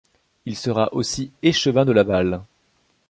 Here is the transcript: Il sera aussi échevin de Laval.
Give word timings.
Il 0.47 0.55
sera 0.55 0.91
aussi 0.95 1.29
échevin 1.43 1.85
de 1.85 1.91
Laval. 1.91 2.41